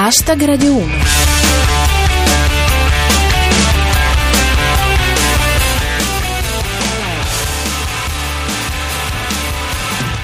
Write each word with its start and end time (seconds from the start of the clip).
Hashtag 0.00 0.44
Radio 0.44 0.76
1 0.76 0.86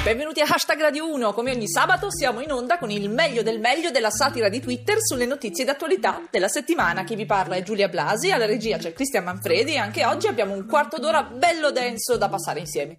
Benvenuti 0.05 0.41
a 0.41 0.47
Hashtag 0.49 0.81
Radio 0.81 1.13
1, 1.13 1.33
come 1.33 1.51
ogni 1.51 1.69
sabato 1.69 2.09
siamo 2.13 2.41
in 2.41 2.53
onda 2.53 2.79
con 2.79 2.93
il 2.93 3.11
meglio 3.11 3.43
del 3.43 3.59
meglio 3.59 3.91
della 3.91 4.11
satira 4.11 4.49
di 4.49 4.61
Twitter 4.61 4.99
sulle 5.01 5.27
notizie 5.27 5.65
d'attualità 5.65 6.23
della 6.31 6.47
settimana. 6.47 7.03
Chi 7.03 7.17
vi 7.17 7.27
parla 7.27 7.57
è 7.57 7.65
Giulia 7.65 7.89
Blasi, 7.89 8.31
alla 8.31 8.47
regia 8.47 8.77
c'è 8.77 8.93
Cristian 8.93 9.25
Manfredi 9.25 9.73
e 9.73 9.79
anche 9.79 10.05
oggi 10.05 10.29
abbiamo 10.29 10.55
un 10.55 10.67
quarto 10.67 11.01
d'ora 11.01 11.25
bello 11.25 11.73
denso 11.73 12.17
da 12.17 12.29
passare 12.29 12.61
insieme. 12.61 12.97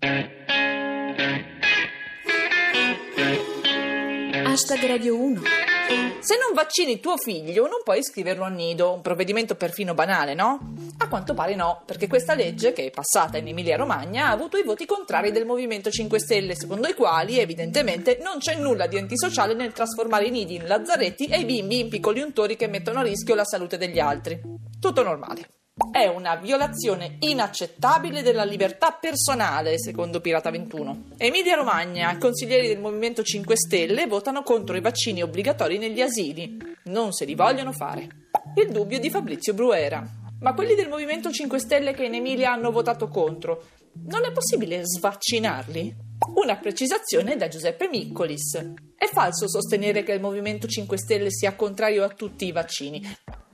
Hashtag 4.43 4.85
Radio 4.85 5.17
1 5.17 5.41
Se 5.87 6.37
non 6.37 6.55
vaccini 6.55 6.99
tuo 6.99 7.17
figlio 7.17 7.67
non 7.67 7.81
puoi 7.83 7.99
iscriverlo 7.99 8.45
al 8.45 8.53
nido, 8.53 8.93
un 8.93 9.01
provvedimento 9.01 9.53
perfino 9.53 9.93
banale, 9.93 10.33
no? 10.33 10.73
A 10.97 11.07
quanto 11.07 11.35
pare 11.35 11.53
no, 11.53 11.83
perché 11.85 12.07
questa 12.07 12.33
legge, 12.33 12.73
che 12.73 12.85
è 12.85 12.89
passata 12.89 13.37
in 13.37 13.47
Emilia-Romagna, 13.47 14.25
ha 14.25 14.31
avuto 14.31 14.57
i 14.57 14.63
voti 14.63 14.87
contrari 14.87 15.31
del 15.31 15.45
Movimento 15.45 15.91
5 15.91 16.19
Stelle, 16.19 16.55
secondo 16.55 16.87
i 16.87 16.95
quali 16.95 17.37
evidentemente 17.37 18.17
non 18.23 18.39
c'è 18.39 18.55
nulla 18.55 18.87
di 18.87 18.97
antisociale 18.97 19.53
nel 19.53 19.73
trasformare 19.73 20.25
i 20.25 20.31
nidi 20.31 20.55
in 20.55 20.65
lazzaretti 20.65 21.25
e 21.25 21.41
i 21.41 21.45
bimbi 21.45 21.81
in 21.81 21.89
piccoli 21.89 22.21
untori 22.21 22.55
che 22.55 22.67
mettono 22.67 23.01
a 23.01 23.03
rischio 23.03 23.35
la 23.35 23.45
salute 23.45 23.77
degli 23.77 23.99
altri. 23.99 24.41
Tutto 24.79 25.03
normale. 25.03 25.64
È 25.91 26.07
una 26.07 26.37
violazione 26.37 27.17
inaccettabile 27.19 28.21
della 28.21 28.45
libertà 28.45 28.97
personale, 28.97 29.77
secondo 29.77 30.21
Pirata 30.21 30.49
21. 30.49 31.07
Emilia 31.17 31.55
Romagna, 31.55 32.17
consiglieri 32.17 32.69
del 32.69 32.79
Movimento 32.79 33.23
5 33.23 33.57
Stelle 33.57 34.07
votano 34.07 34.41
contro 34.41 34.77
i 34.77 34.81
vaccini 34.81 35.21
obbligatori 35.21 35.77
negli 35.77 35.99
asili. 35.99 36.57
Non 36.85 37.11
se 37.11 37.25
li 37.25 37.35
vogliono 37.35 37.73
fare. 37.73 38.07
Il 38.55 38.71
dubbio 38.71 38.99
di 38.99 39.09
Fabrizio 39.09 39.53
Bruera. 39.53 40.01
Ma 40.39 40.53
quelli 40.53 40.75
del 40.75 40.87
Movimento 40.87 41.29
5 41.29 41.59
Stelle 41.59 41.93
che 41.93 42.05
in 42.05 42.13
Emilia 42.13 42.53
hanno 42.53 42.71
votato 42.71 43.09
contro, 43.09 43.65
non 44.05 44.23
è 44.23 44.31
possibile 44.31 44.79
svaccinarli? 44.85 45.93
Una 46.35 46.55
precisazione 46.55 47.35
da 47.35 47.49
Giuseppe 47.49 47.89
Miccolis. 47.89 48.75
È 48.95 49.07
falso 49.11 49.49
sostenere 49.49 50.03
che 50.03 50.13
il 50.13 50.21
Movimento 50.21 50.67
5 50.67 50.97
Stelle 50.97 51.31
sia 51.31 51.53
contrario 51.53 52.05
a 52.05 52.09
tutti 52.09 52.45
i 52.45 52.53
vaccini. 52.53 53.01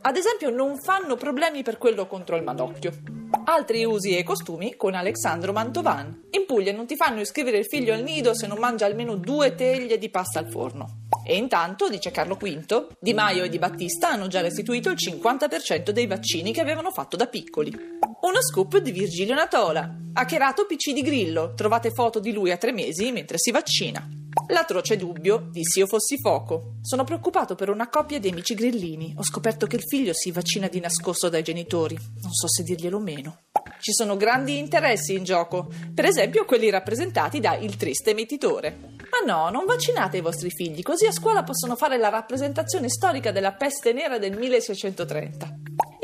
Ad 0.04 0.18
esempio, 0.18 0.50
non 0.50 0.80
fanno 0.80 1.16
problemi 1.16 1.62
per 1.62 1.78
quello 1.78 2.08
contro 2.08 2.36
il 2.36 2.44
madocchio. 2.44 2.92
Altri 3.46 3.86
usi 3.86 4.18
e 4.18 4.24
costumi 4.24 4.76
con 4.76 4.96
Alexandro 4.96 5.54
Mantovan. 5.54 6.24
In 6.32 6.46
Puglia 6.48 6.74
non 6.74 6.88
ti 6.88 6.96
fanno 6.96 7.22
iscrivere 7.22 7.60
il 7.60 7.66
figlio 7.66 7.94
al 7.94 8.02
nido 8.02 8.34
se 8.34 8.48
non 8.48 8.58
mangia 8.58 8.88
almeno 8.88 9.16
due 9.16 9.54
teglie 9.54 10.00
di 10.00 10.10
pasta 10.10 10.40
al 10.40 10.50
forno. 10.50 11.06
E 11.24 11.38
intanto, 11.38 11.88
dice 11.88 12.10
Carlo 12.10 12.36
V, 12.36 12.88
Di 13.00 13.14
Maio 13.14 13.44
e 13.44 13.50
Di 13.50 13.60
Battista 13.60 14.10
hanno 14.10 14.28
già 14.28 14.42
restituito 14.42 14.90
il 14.90 14.98
50% 14.98 15.92
dei 15.92 16.08
vaccini 16.08 16.52
che 16.52 16.62
avevano 16.62 16.90
fatto 16.90 17.16
da 17.16 17.28
piccoli. 17.28 17.72
Uno 18.22 18.42
scoop 18.42 18.78
di 18.78 18.92
Virgilio 18.92 19.36
Natola. 19.36 19.88
Hackerato 20.14 20.66
PC 20.66 20.94
di 20.94 21.04
Grillo. 21.04 21.54
Trovate 21.54 21.92
foto 21.92 22.20
di 22.20 22.34
lui 22.34 22.52
a 22.52 22.58
tre 22.58 22.72
mesi 22.72 23.12
mentre 23.12 23.38
si 23.38 23.52
vaccina. 23.52 24.21
L'atroce 24.48 24.96
dubbio 24.96 25.50
di 25.52 25.62
Io 25.76 25.88
fossi 25.88 26.18
fuoco. 26.18 26.76
Sono 26.82 27.04
preoccupato 27.04 27.56
per 27.56 27.70
una 27.70 27.90
coppia 27.90 28.20
di 28.20 28.30
amici 28.30 28.54
grillini. 28.54 29.14
Ho 29.18 29.24
scoperto 29.24 29.68
che 29.68 29.76
il 29.76 29.84
figlio 29.84 30.14
si 30.14 30.32
vaccina 30.32 30.68
di 30.68 30.80
nascosto 30.80 31.28
dai 31.28 31.44
genitori. 31.44 31.96
Non 31.96 32.32
so 32.32 32.48
se 32.48 32.64
dirglielo 32.64 32.98
o 32.98 33.02
meno. 33.02 33.42
Ci 33.80 33.92
sono 33.92 34.16
grandi 34.16 34.58
interessi 34.58 35.16
in 35.16 35.24
gioco, 35.24 35.70
per 35.94 36.06
esempio 36.06 36.46
quelli 36.46 36.70
rappresentati 36.70 37.40
da 37.40 37.56
Il 37.56 37.76
Triste 37.76 38.14
Mietitore. 38.14 38.78
Ma 39.12 39.26
no, 39.26 39.50
non 39.50 39.66
vaccinate 39.66 40.18
i 40.18 40.22
vostri 40.22 40.50
figli, 40.50 40.82
così 40.82 41.08
a 41.08 41.12
scuola 41.12 41.44
possono 41.44 41.76
fare 41.76 41.98
la 41.98 42.10
rappresentazione 42.10 42.90
storica 42.90 43.32
della 43.32 43.54
peste 43.54 43.92
nera 43.92 44.18
del 44.18 44.38
1630. 44.38 45.56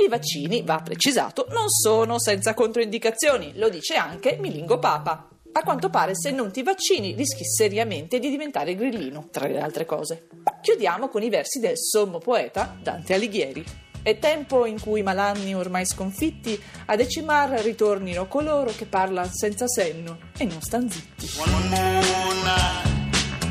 I 0.04 0.10
vaccini, 0.10 0.64
va 0.64 0.82
precisato, 0.84 1.46
non 1.50 1.70
sono 1.70 2.20
senza 2.20 2.54
controindicazioni, 2.54 3.54
lo 3.56 3.70
dice 3.70 3.96
anche 3.96 4.38
Milingo 4.40 4.80
Papa. 4.80 5.30
A 5.58 5.64
quanto 5.64 5.90
pare 5.90 6.16
se 6.16 6.30
non 6.30 6.52
ti 6.52 6.62
vaccini 6.62 7.16
rischi 7.16 7.44
seriamente 7.44 8.20
di 8.20 8.30
diventare 8.30 8.76
grillino, 8.76 9.30
tra 9.32 9.48
le 9.48 9.60
altre 9.60 9.86
cose. 9.86 10.28
Chiudiamo 10.62 11.10
con 11.10 11.24
i 11.24 11.30
versi 11.30 11.60
del 11.60 11.80
sommo 11.80 12.20
poeta 12.20 12.78
Dante 12.80 13.16
Alighieri. 13.16 13.66
È 14.04 14.20
tempo 14.20 14.68
in 14.68 14.80
cui 14.80 15.00
i 15.00 15.04
malanni 15.04 15.56
ormai 15.56 15.88
sconfitti 15.88 16.62
a 16.86 16.96
decimar 16.96 17.50
ritornino 17.62 18.28
coloro 18.28 18.72
che 18.78 18.86
parlano 18.86 19.32
senza 19.34 19.68
senno 19.68 20.20
e 20.38 20.46
non 20.46 20.62
stan 20.62 20.88
zitti. 20.88 21.28
One 21.40 21.52
more 21.52 21.68
night, 21.70 22.06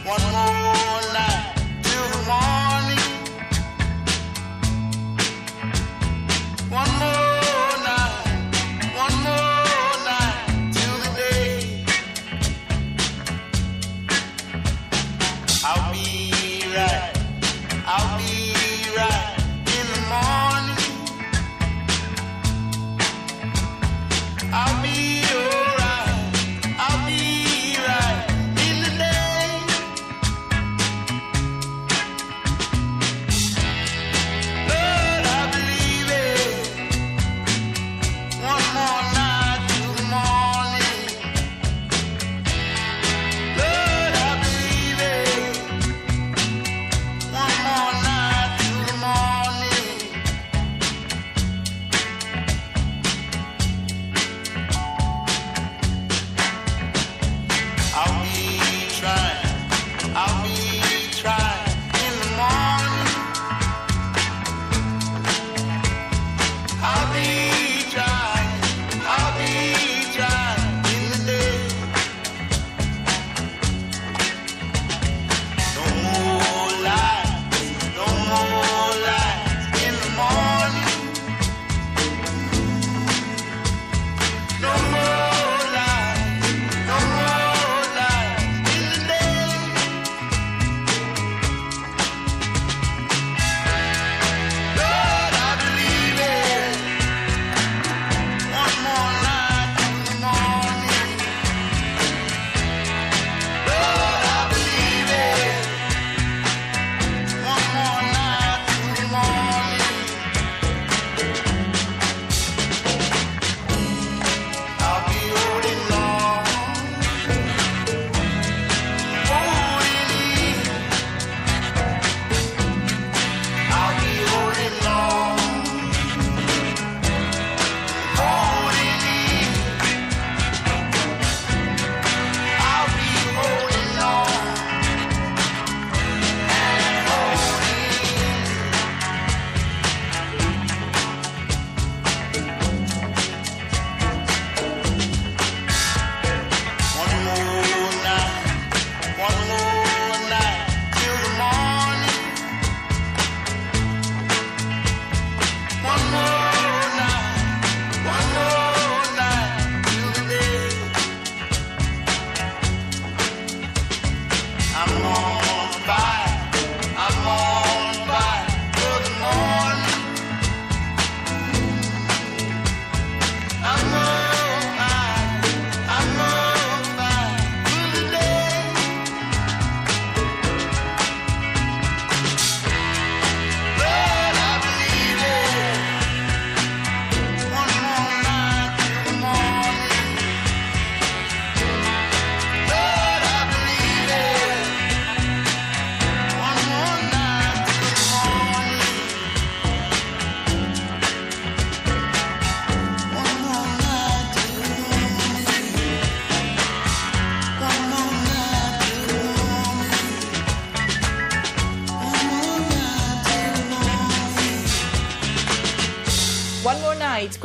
one 0.04 0.30
more 0.30 0.85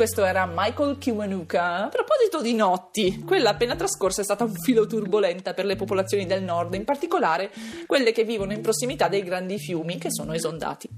questo 0.02 0.24
era 0.24 0.50
Michael 0.52 0.98
Kiwanuka. 0.98 1.84
A 1.84 1.88
proposito 1.88 2.42
di 2.42 2.54
notti, 2.54 3.22
quella 3.24 3.50
appena 3.50 3.76
trascorsa 3.76 4.20
è 4.20 4.24
stata 4.24 4.42
un 4.42 4.52
filo 4.52 4.84
turbolenta 4.84 5.54
per 5.54 5.64
le 5.64 5.76
popolazioni 5.76 6.26
del 6.26 6.42
nord, 6.42 6.74
in 6.74 6.82
particolare 6.82 7.52
quelle 7.86 8.10
che 8.10 8.24
vivono 8.24 8.52
in 8.52 8.62
prossimità 8.62 9.06
dei 9.06 9.22
grandi 9.22 9.60
fiumi 9.60 9.98
che 9.98 10.10
sono 10.10 10.32
esondati. 10.32 10.88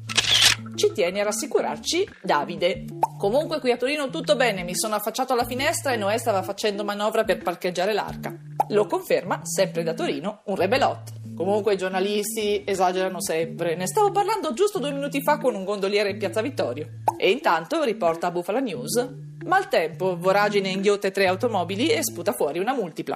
Ci 0.75 0.93
tiene 0.95 1.21
a 1.21 1.25
rassicurarci 1.25 2.09
Davide. 2.23 2.87
Comunque 3.19 3.61
qui 3.61 3.73
a 3.73 3.77
Torino 3.77 4.09
tutto 4.09 4.37
bene, 4.37 4.63
mi 4.63 4.75
sono 4.75 4.95
affacciato 4.95 5.35
alla 5.35 5.45
finestra 5.45 5.93
e 5.93 5.99
Noè 5.99 6.17
stava 6.17 6.43
facendo 6.43 6.83
manovra 6.83 7.25
per 7.25 7.43
parcheggiare 7.43 7.93
l'arca. 7.93 8.35
Lo 8.69 8.87
conferma, 8.87 9.41
sempre 9.43 9.83
da 9.83 9.93
Torino, 9.93 10.41
un 10.47 10.57
rebelot. 10.57 11.24
Comunque 11.37 11.75
i 11.75 11.77
giornalisti 11.77 12.63
esagerano 12.65 13.21
sempre. 13.21 13.75
Ne 13.75 13.87
stavo 13.87 14.13
parlando 14.13 14.53
giusto 14.53 14.79
due 14.79 14.93
minuti 14.93 15.21
fa 15.21 15.39
con 15.39 15.55
un 15.55 15.65
gondoliere 15.65 16.11
in 16.11 16.19
Piazza 16.19 16.41
Vittorio. 16.41 16.89
E 17.17 17.31
intanto 17.31 17.83
riporta 17.83 18.29
a 18.29 18.31
Bufala 18.31 18.61
News. 18.61 19.09
Maltempo, 19.45 20.17
voragine 20.17 20.69
inghiotte 20.69 21.11
tre 21.11 21.27
automobili 21.27 21.89
e 21.89 22.03
sputa 22.03 22.33
fuori 22.33 22.59
una 22.61 22.73
multipla. 22.73 23.15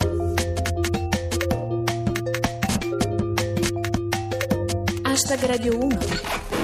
Hashtag 5.03 5.45
Radio 5.47 5.79
1. 5.79 6.58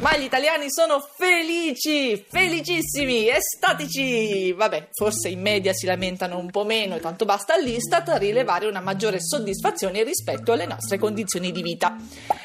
Ma 0.00 0.16
gli 0.16 0.22
italiani 0.22 0.70
sono 0.70 1.00
felici, 1.00 2.24
felicissimi, 2.28 3.28
estatici. 3.28 4.52
Vabbè, 4.52 4.90
forse 4.92 5.28
in 5.28 5.40
media 5.40 5.72
si 5.72 5.86
lamentano 5.86 6.38
un 6.38 6.50
po' 6.50 6.64
meno 6.64 6.94
e 6.94 7.00
tanto 7.00 7.24
basta 7.24 7.54
all'Istat 7.54 8.08
rilevare 8.16 8.68
una 8.68 8.80
maggiore 8.80 9.20
soddisfazione 9.20 10.04
rispetto 10.04 10.52
alle 10.52 10.66
nostre 10.66 10.98
condizioni 10.98 11.50
di 11.50 11.62
vita. 11.62 11.96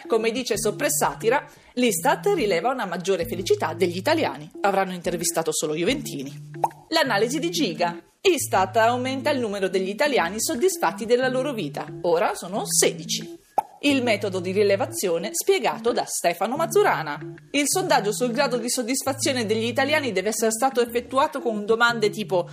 Come 0.08 0.32
dice 0.32 0.58
Soppressatira, 0.58 1.48
l'Istat 1.74 2.32
rileva 2.34 2.72
una 2.72 2.86
maggiore 2.86 3.28
felicità 3.28 3.74
degli 3.76 3.98
italiani. 3.98 4.50
Avranno 4.62 4.94
intervistato 4.94 5.54
solo 5.54 5.76
Juventini. 5.76 6.50
L'analisi 6.90 7.38
di 7.38 7.52
Giga. 7.52 8.02
Istat 8.20 8.78
aumenta 8.78 9.30
il 9.30 9.40
numero 9.40 9.68
degli 9.68 9.90
italiani 9.90 10.42
soddisfatti 10.42 11.06
della 11.06 11.28
loro 11.28 11.54
vita. 11.54 11.86
Ora 12.02 12.34
sono 12.34 12.64
16. 12.66 13.42
Il 13.86 14.02
metodo 14.02 14.40
di 14.40 14.54
rilevazione 14.54 15.32
spiegato 15.34 15.92
da 15.92 16.06
Stefano 16.06 16.56
Mazzurana. 16.56 17.20
Il 17.52 17.66
sondaggio 17.66 18.14
sul 18.14 18.32
grado 18.32 18.58
di 18.58 18.70
soddisfazione 18.70 19.46
degli 19.46 19.66
italiani 19.66 20.14
deve 20.14 20.30
essere 20.30 20.52
stato 20.52 20.80
effettuato 20.80 21.42
con 21.42 21.66
domande 21.66 22.10
tipo 22.10 22.50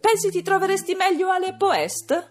Pensi 0.00 0.30
ti 0.30 0.42
troveresti 0.42 0.96
meglio 0.96 1.30
all'Epo 1.30 1.72
Est? 1.72 2.30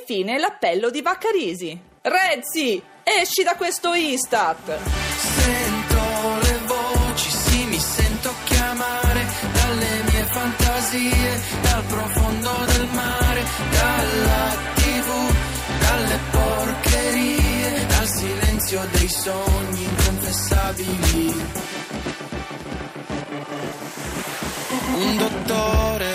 Infine 0.00 0.38
l'appello 0.38 0.88
di 0.88 1.02
Vaccarisi. 1.02 1.78
Rezzi, 2.00 2.82
esci 3.02 3.42
da 3.42 3.56
questo 3.56 3.92
Istat! 3.92 4.78
Sento 5.18 6.00
le 6.40 6.58
voci, 6.64 7.30
sì, 7.30 7.64
mi 7.66 7.78
sento 7.78 8.32
chiamare 8.44 9.26
dalle 9.52 10.02
mie 10.10 10.24
fantasie, 10.24 11.40
dal 11.60 11.84
profondo 11.84 12.05
sogni 19.26 19.82
inconfessabili. 19.82 21.34
Un 24.94 25.16
dottore, 25.16 26.12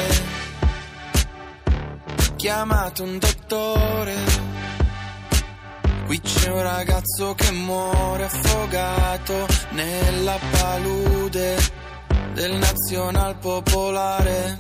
chiamato 2.38 3.04
un 3.04 3.20
dottore. 3.20 4.16
Qui 6.06 6.22
c'è 6.22 6.50
un 6.52 6.62
ragazzo 6.62 7.36
che 7.36 7.52
muore 7.52 8.24
affogato 8.24 9.46
nella 9.72 10.40
palude 10.52 11.58
del 12.34 12.54
Nazional 12.54 13.38
Popolare. 13.40 14.58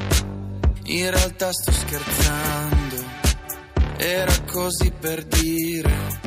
In 0.83 1.09
realtà 1.09 1.53
sto 1.53 1.71
scherzando, 1.71 3.03
era 3.95 4.33
così 4.45 4.91
per 4.91 5.23
dire, 5.23 6.19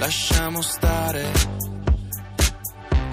lasciamo 0.00 0.62
stare. 0.62 1.30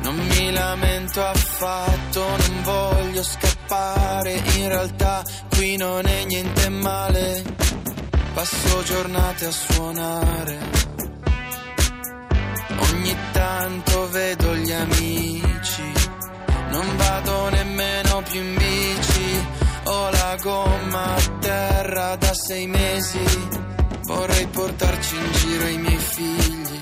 Non 0.02 0.16
mi 0.16 0.52
lamento 0.52 1.22
affatto, 1.22 2.22
non 2.22 2.64
voglio 2.64 3.24
scappare, 3.24 4.42
in 4.56 4.70
realtà 4.70 5.22
qui 5.50 5.76
non 5.76 6.06
è 6.08 6.24
niente 6.24 6.70
male. 6.70 7.44
Passo 8.34 8.84
giornate 8.84 9.46
a 9.46 9.52
suonare. 9.52 10.58
Ogni 12.80 13.16
tanto 13.34 14.10
vedo 14.10 14.56
gli 14.56 14.72
amici, 14.72 15.92
non 16.70 16.96
vado 16.96 17.50
nemmeno 17.50 18.22
più 18.30 18.40
in 18.40 18.56
bici, 18.56 19.46
ho 19.84 20.10
la 20.10 20.38
gomma 20.42 21.16
a 21.16 21.22
terra 21.40 22.16
da 22.16 22.34
sei 22.34 22.68
mesi, 22.68 23.67
vorrei 24.08 24.48
portarci 24.48 25.16
in 25.16 25.32
giro 25.34 25.68
i 25.68 25.78
miei 25.78 25.98
figli, 25.98 26.80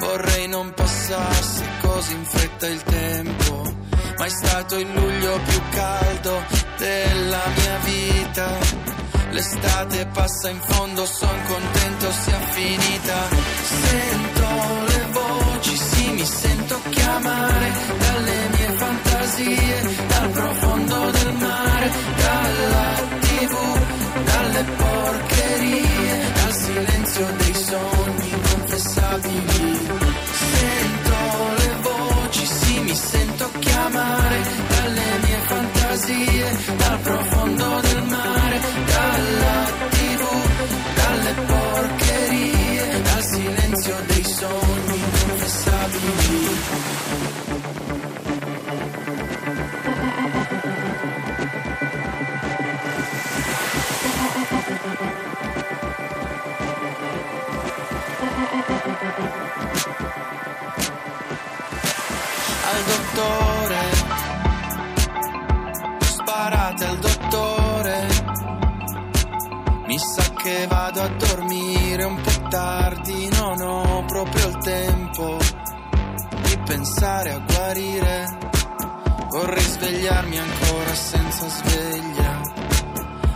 vorrei 0.00 0.48
non 0.48 0.72
passasse 0.74 1.64
così 1.80 2.12
in 2.12 2.24
fretta 2.24 2.66
il 2.66 2.82
tempo, 2.82 3.74
ma 4.18 4.24
è 4.24 4.28
stato 4.28 4.78
il 4.78 4.88
luglio 4.92 5.40
più 5.46 5.60
caldo 5.70 6.42
della 6.76 7.42
mia 7.56 7.78
vita. 7.84 8.94
L'estate 9.30 10.06
passa 10.12 10.48
in 10.48 10.60
fondo, 10.60 11.04
son 11.04 11.42
contento 11.46 12.10
sia 12.10 12.40
finita. 12.50 13.28
Sento 13.62 14.48
le 14.86 15.06
voci, 15.12 15.76
sì, 15.76 16.10
mi 16.10 16.24
sento 16.24 16.80
chiamare 16.90 17.72
dalle 17.98 18.48
mie 18.56 18.70
fantasie, 18.76 20.06
dal 20.08 20.30
profondo 20.30 21.10
del 21.10 21.32
mare, 21.34 21.90
fantasie, 36.06 36.76
dal 36.76 36.98
profondo 37.00 37.75
che 70.46 70.66
vado 70.68 71.02
a 71.02 71.08
dormire 71.08 72.04
un 72.04 72.20
po' 72.20 72.48
tardi, 72.48 73.28
non 73.30 73.60
ho 73.60 74.04
proprio 74.04 74.46
il 74.46 74.58
tempo 74.58 75.38
di 76.42 76.58
pensare 76.64 77.32
a 77.32 77.38
guarire. 77.38 78.38
Vorrei 79.28 79.64
svegliarmi 79.64 80.38
ancora 80.38 80.94
senza 80.94 81.48
sveglia. 81.48 82.40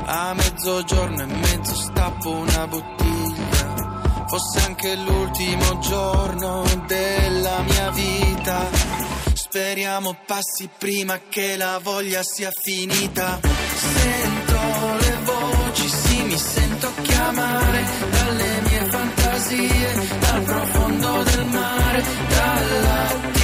A 0.05 0.35
mezzogiorno 0.35 1.23
e 1.23 1.27
mezzo 1.27 1.75
stappo 1.75 2.31
una 2.31 2.69
bottiglia. 2.69 4.25
Fosse 4.29 4.67
anche 4.67 4.95
l'ultimo 4.95 5.79
giorno 5.81 6.63
della 6.87 7.61
mia 7.63 7.91
vita. 7.91 8.69
Speriamo 9.33 10.17
passi 10.25 10.71
prima 10.79 11.19
che 11.29 11.57
la 11.57 11.81
voglia 11.83 12.23
sia 12.23 12.53
finita. 12.53 13.41
Sento 13.43 14.50
chiamare 17.31 17.85
dalle 18.11 18.61
mie 18.63 18.85
fantasie, 18.91 20.19
dal 20.19 20.43
profondo 20.43 21.23
del 21.23 21.47
mare, 21.47 22.03
dalla 22.29 23.40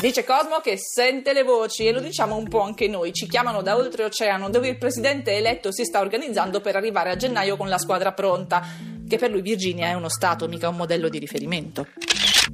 Dice 0.00 0.22
Cosmo 0.22 0.60
che 0.60 0.78
sente 0.78 1.32
le 1.32 1.42
voci 1.42 1.84
e 1.86 1.90
lo 1.90 1.98
diciamo 1.98 2.36
un 2.36 2.46
po' 2.46 2.60
anche 2.60 2.86
noi. 2.86 3.12
Ci 3.12 3.26
chiamano 3.26 3.62
da 3.62 3.74
oltreoceano 3.74 4.48
dove 4.48 4.68
il 4.68 4.78
presidente 4.78 5.32
eletto 5.32 5.72
si 5.72 5.84
sta 5.84 5.98
organizzando 5.98 6.60
per 6.60 6.76
arrivare 6.76 7.10
a 7.10 7.16
gennaio 7.16 7.56
con 7.56 7.68
la 7.68 7.78
squadra 7.78 8.12
pronta. 8.12 8.62
che 9.08 9.16
per 9.16 9.30
lui 9.30 9.40
Virginia 9.40 9.88
è 9.88 9.94
uno 9.94 10.08
stato, 10.08 10.46
mica 10.46 10.68
un 10.68 10.76
modello 10.76 11.08
di 11.08 11.18
riferimento. 11.18 11.86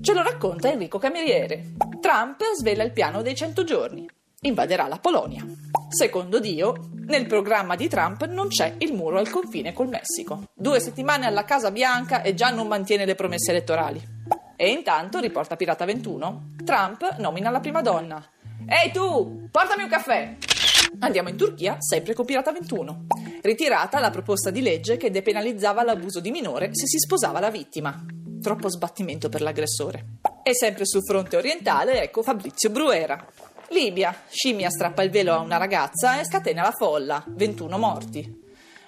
Ce 0.00 0.14
lo 0.14 0.22
racconta 0.22 0.70
Enrico 0.70 0.98
Cameriere. 0.98 1.72
Trump 2.00 2.40
svela 2.56 2.82
il 2.82 2.92
piano 2.92 3.20
dei 3.20 3.34
100 3.34 3.64
giorni. 3.64 4.08
Invaderà 4.42 4.86
la 4.86 4.98
Polonia. 4.98 5.44
Secondo 5.88 6.40
Dio, 6.40 6.88
nel 7.06 7.26
programma 7.26 7.76
di 7.76 7.88
Trump 7.88 8.24
non 8.26 8.48
c'è 8.48 8.74
il 8.78 8.94
muro 8.94 9.18
al 9.18 9.28
confine 9.28 9.74
col 9.74 9.88
Messico. 9.88 10.44
Due 10.54 10.80
settimane 10.80 11.26
alla 11.26 11.44
Casa 11.44 11.70
Bianca 11.70 12.22
e 12.22 12.32
già 12.32 12.50
non 12.50 12.68
mantiene 12.68 13.04
le 13.04 13.14
promesse 13.14 13.50
elettorali. 13.50 14.02
E 14.56 14.70
intanto, 14.70 15.18
riporta 15.18 15.56
Pirata 15.56 15.84
21, 15.84 16.54
Trump 16.64 17.16
nomina 17.18 17.50
la 17.50 17.60
prima 17.60 17.82
donna. 17.82 18.24
Ehi 18.66 18.92
tu, 18.92 19.48
portami 19.50 19.82
un 19.82 19.88
caffè! 19.88 20.36
Andiamo 21.00 21.28
in 21.28 21.36
Turchia, 21.36 21.76
sempre 21.80 22.14
con 22.14 22.24
Pirata 22.24 22.52
21. 22.52 23.06
Ritirata 23.42 23.98
la 23.98 24.10
proposta 24.10 24.50
di 24.50 24.62
legge 24.62 24.96
che 24.96 25.10
depenalizzava 25.10 25.82
l'abuso 25.82 26.20
di 26.20 26.30
minore 26.30 26.70
se 26.72 26.86
si 26.86 26.98
sposava 26.98 27.40
la 27.40 27.50
vittima. 27.50 28.04
Troppo 28.40 28.68
sbattimento 28.68 29.28
per 29.28 29.42
l'aggressore. 29.42 30.18
E 30.42 30.54
sempre 30.54 30.86
sul 30.86 31.04
fronte 31.04 31.36
orientale, 31.36 32.02
ecco 32.02 32.22
Fabrizio 32.22 32.70
Bruera. 32.70 33.26
Libia, 33.70 34.14
scimmia 34.28 34.70
strappa 34.70 35.02
il 35.02 35.10
velo 35.10 35.34
a 35.34 35.40
una 35.40 35.56
ragazza 35.56 36.20
e 36.20 36.24
scatena 36.24 36.62
la 36.62 36.72
folla, 36.72 37.24
21 37.26 37.78
morti. 37.78 38.43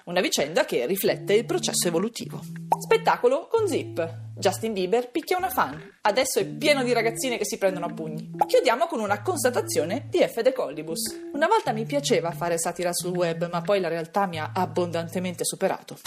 Una 0.07 0.21
vicenda 0.21 0.63
che 0.63 0.85
riflette 0.85 1.33
il 1.33 1.45
processo 1.45 1.89
evolutivo. 1.89 2.39
Spettacolo 2.79 3.49
con 3.51 3.67
Zip. 3.67 4.19
Justin 4.37 4.71
Bieber 4.71 5.11
picchia 5.11 5.35
una 5.35 5.49
fan. 5.49 5.77
Adesso 5.99 6.39
è 6.39 6.45
pieno 6.45 6.81
di 6.83 6.93
ragazzine 6.93 7.37
che 7.37 7.45
si 7.45 7.57
prendono 7.57 7.87
a 7.87 7.93
pugni. 7.93 8.31
Chiudiamo 8.45 8.87
con 8.87 9.01
una 9.01 9.21
constatazione 9.21 10.07
di 10.09 10.19
F. 10.19 10.41
De 10.41 10.53
Collibus. 10.53 11.13
Una 11.33 11.47
volta 11.47 11.73
mi 11.73 11.85
piaceva 11.85 12.31
fare 12.31 12.57
satira 12.57 12.93
sul 12.93 13.15
web, 13.17 13.49
ma 13.51 13.61
poi 13.61 13.81
la 13.81 13.89
realtà 13.89 14.27
mi 14.27 14.39
ha 14.39 14.51
abbondantemente 14.53 15.43
superato. 15.43 15.97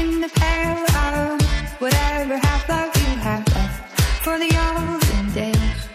in 0.00 0.20
the 0.20 0.30
peril 0.32 0.84
of 0.94 1.80
whatever 1.80 2.36
half 2.36 2.68
life 2.68 2.96
you 2.96 3.16
have 3.20 3.44
left 3.48 4.00
for 4.22 4.38
the 4.38 4.50
olden 4.56 5.32
days. 5.34 5.88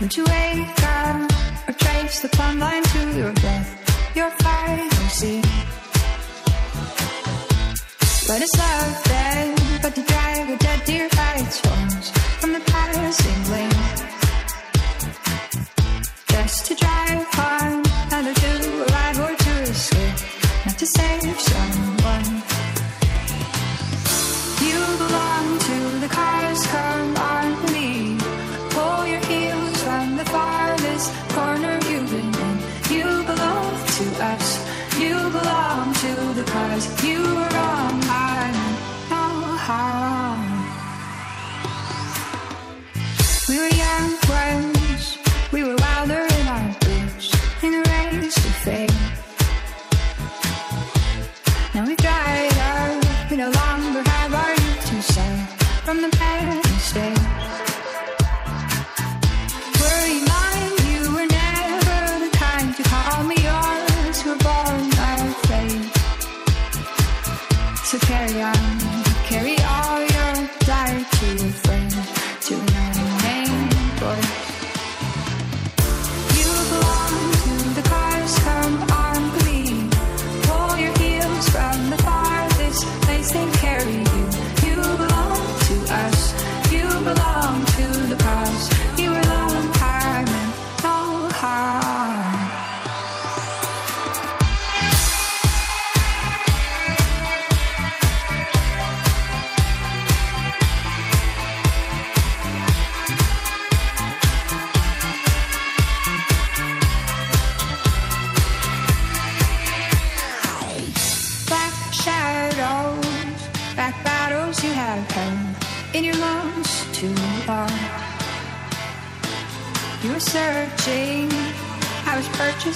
Would 0.00 0.16
you 0.16 0.24
wake 0.24 0.82
up 0.82 1.30
or 1.68 1.72
trace 1.74 2.20
the 2.20 2.28
plumb 2.28 2.58
line 2.58 2.82
to 2.82 3.18
your 3.18 3.32
death, 3.32 3.85
your 4.16 4.30
privacy. 4.30 5.42
But 8.26 8.40
it's 8.40 8.56
love 8.58 9.04
then, 9.04 9.54
but 9.82 9.94
the 9.94 10.02
driver 10.02 10.56
that 10.56 10.86
derides 10.86 11.60
forms 11.60 12.10
from 12.40 12.52
the 12.54 12.60
passing 12.60 13.52
lane. 13.52 13.75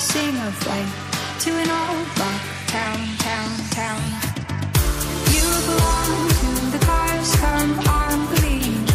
Purchasing 0.00 0.36
a 0.36 0.50
flight 0.52 1.40
to 1.40 1.50
an 1.50 1.68
old 1.68 2.06
rock 2.18 2.42
town, 2.68 3.00
town, 3.18 3.50
town. 3.70 4.00
You 5.28 5.44
belong 5.68 6.28
to 6.40 6.50
the 6.72 6.80
cars, 6.86 7.36
come 7.36 7.78
on, 7.86 8.26
believe. 8.34 8.88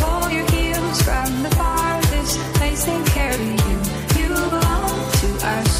Pull 0.00 0.30
your 0.30 0.50
heels 0.50 1.02
from 1.02 1.42
the 1.42 1.50
farthest 1.56 2.38
place 2.54 2.84
they 2.84 3.02
carry 3.12 3.52
you. 3.52 3.76
You 4.16 4.28
belong 4.48 4.96
to 5.20 5.28
us, 5.44 5.72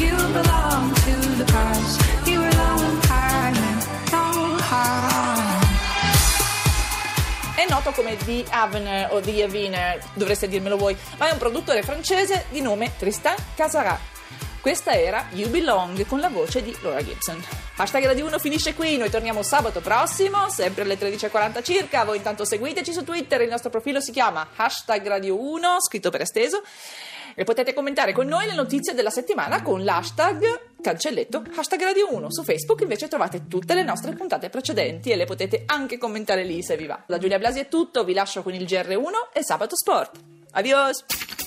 you 0.00 0.16
belong 0.16 0.94
to 0.94 1.14
the 1.36 1.44
cars. 1.52 1.98
You 2.26 2.40
were 2.40 2.52
long 2.56 3.00
time 3.02 3.54
no 4.12 4.56
harm. 4.70 5.60
È 7.54 7.66
noto 7.68 7.90
come 7.92 8.16
The 8.16 8.46
Avener 8.48 9.12
o 9.12 9.20
The 9.20 9.42
Avener, 9.42 10.02
dovreste 10.14 10.48
dirmelo 10.48 10.78
voi, 10.78 10.96
ma 11.18 11.28
è 11.28 11.32
un 11.32 11.38
produttore 11.38 11.82
francese 11.82 12.46
di 12.48 12.62
nome 12.62 12.92
Tristan 12.96 13.34
Casarat. 13.54 14.12
Questa 14.62 14.92
era 14.92 15.26
You 15.32 15.50
Belong 15.50 16.06
con 16.06 16.20
la 16.20 16.28
voce 16.28 16.62
di 16.62 16.72
Laura 16.82 17.02
Gibson. 17.02 17.42
Hashtag 17.74 18.04
Radio 18.04 18.26
1 18.26 18.38
finisce 18.38 18.74
qui, 18.74 18.96
noi 18.96 19.10
torniamo 19.10 19.42
sabato 19.42 19.80
prossimo, 19.80 20.48
sempre 20.50 20.82
alle 20.82 20.96
13.40 20.96 21.64
circa. 21.64 22.04
Voi 22.04 22.18
intanto 22.18 22.44
seguiteci 22.44 22.92
su 22.92 23.02
Twitter, 23.02 23.40
il 23.40 23.48
nostro 23.48 23.70
profilo 23.70 24.00
si 24.00 24.12
chiama 24.12 24.50
hashtag 24.54 25.04
Radio 25.08 25.36
1, 25.36 25.78
scritto 25.80 26.10
per 26.10 26.20
esteso. 26.20 26.62
E 27.34 27.42
potete 27.42 27.74
commentare 27.74 28.12
con 28.12 28.28
noi 28.28 28.46
le 28.46 28.54
notizie 28.54 28.94
della 28.94 29.10
settimana 29.10 29.62
con 29.62 29.82
l'hashtag 29.82 30.76
cancelletto 30.80 31.42
hashtag 31.56 31.82
Radio 31.82 32.14
1. 32.14 32.30
Su 32.30 32.44
Facebook 32.44 32.82
invece 32.82 33.08
trovate 33.08 33.48
tutte 33.48 33.74
le 33.74 33.82
nostre 33.82 34.12
puntate 34.12 34.48
precedenti 34.48 35.10
e 35.10 35.16
le 35.16 35.24
potete 35.24 35.64
anche 35.66 35.98
commentare 35.98 36.44
lì 36.44 36.62
se 36.62 36.76
vi 36.76 36.86
va. 36.86 37.02
Da 37.04 37.18
Giulia 37.18 37.38
Blasi 37.38 37.58
è 37.58 37.66
tutto, 37.66 38.04
vi 38.04 38.14
lascio 38.14 38.44
con 38.44 38.54
il 38.54 38.62
GR1 38.62 39.32
e 39.32 39.42
Sabato 39.42 39.74
Sport. 39.74 40.20
Adios! 40.52 41.41